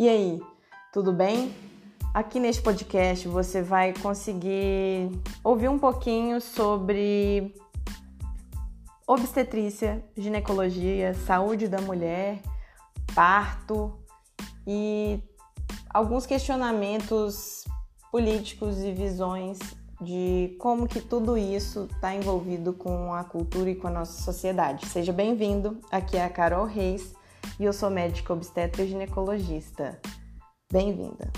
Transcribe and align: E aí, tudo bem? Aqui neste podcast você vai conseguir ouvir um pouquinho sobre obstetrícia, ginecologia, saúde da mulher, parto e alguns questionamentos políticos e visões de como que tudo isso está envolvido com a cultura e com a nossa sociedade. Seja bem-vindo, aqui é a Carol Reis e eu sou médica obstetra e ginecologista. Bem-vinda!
E 0.00 0.08
aí, 0.08 0.40
tudo 0.92 1.12
bem? 1.12 1.52
Aqui 2.14 2.38
neste 2.38 2.62
podcast 2.62 3.26
você 3.26 3.62
vai 3.62 3.92
conseguir 3.92 5.10
ouvir 5.42 5.68
um 5.68 5.76
pouquinho 5.76 6.40
sobre 6.40 7.52
obstetrícia, 9.04 10.04
ginecologia, 10.16 11.14
saúde 11.26 11.66
da 11.66 11.80
mulher, 11.80 12.40
parto 13.12 13.98
e 14.64 15.20
alguns 15.92 16.26
questionamentos 16.26 17.64
políticos 18.12 18.78
e 18.78 18.92
visões 18.92 19.58
de 20.00 20.56
como 20.60 20.86
que 20.86 21.00
tudo 21.00 21.36
isso 21.36 21.88
está 21.92 22.14
envolvido 22.14 22.72
com 22.72 23.12
a 23.12 23.24
cultura 23.24 23.68
e 23.68 23.74
com 23.74 23.88
a 23.88 23.90
nossa 23.90 24.22
sociedade. 24.22 24.86
Seja 24.86 25.12
bem-vindo, 25.12 25.80
aqui 25.90 26.16
é 26.16 26.24
a 26.24 26.30
Carol 26.30 26.66
Reis 26.66 27.17
e 27.58 27.64
eu 27.64 27.72
sou 27.72 27.90
médica 27.90 28.32
obstetra 28.32 28.82
e 28.82 28.88
ginecologista. 28.88 30.00
Bem-vinda! 30.72 31.32